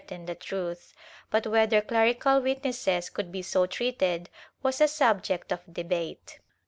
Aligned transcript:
VII] 0.07 0.17
NO 0.17 0.23
EXEMPTIONS 0.23 0.29
13 0.29 0.35
the 0.35 0.43
truth; 0.43 0.93
but 1.29 1.45
whether 1.45 1.79
clerical 1.81 2.41
witnesses 2.41 3.11
could 3.11 3.31
be 3.31 3.43
so 3.43 3.67
treated 3.67 4.31
was 4.63 4.81
a 4.81 4.87
subject 4.87 5.51
of 5.53 5.59
debate. 5.71 6.39